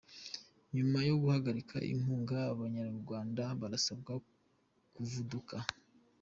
Nyuma 0.75 0.97
yo 1.07 1.15
guhagarika 1.21 1.75
inkunga, 1.91 2.37
Abanyarwanda 2.53 3.43
barasabwa 3.61 4.13
kuvuduka. 4.95 5.55